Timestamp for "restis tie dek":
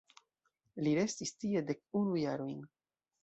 0.99-1.85